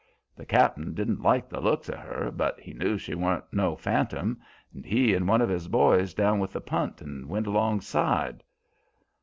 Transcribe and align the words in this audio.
The 0.35 0.47
cap'n 0.47 0.95
didn't 0.95 1.21
like 1.21 1.47
the 1.47 1.61
looks 1.61 1.87
of 1.87 1.99
her, 1.99 2.31
but 2.31 2.59
he 2.59 2.73
knew 2.73 2.97
she 2.97 3.13
wan't 3.13 3.43
no 3.53 3.75
phantom, 3.75 4.41
and 4.73 4.83
he 4.83 5.13
and 5.13 5.27
one 5.27 5.41
of 5.43 5.49
his 5.49 5.67
boys 5.67 6.15
down 6.15 6.39
with 6.39 6.53
the 6.53 6.59
punt 6.59 7.03
and 7.03 7.29
went 7.29 7.45
alongside. 7.45 8.41